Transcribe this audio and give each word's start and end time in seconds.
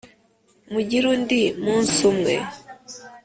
mugire 0.71 1.05
undi 1.15 1.41
munsi 1.63 1.97
umwe. 2.11 2.35